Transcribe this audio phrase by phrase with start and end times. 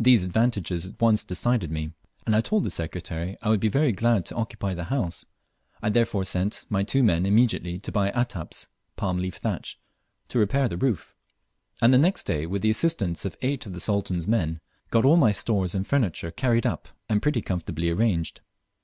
[0.00, 1.92] These advantages at once decided me,
[2.26, 5.26] and I told the Secretary I would be very glad to occupy the house.
[5.80, 9.78] I therefore sent my two men immediately to buy "ataps" (palm leaf thatch)
[10.30, 11.14] to repair the roof,
[11.80, 14.58] and the next day, with the assistance of eight of the Sultan's men,
[14.90, 18.40] got all my stores and furniture carried up and pretty comfortably arranged.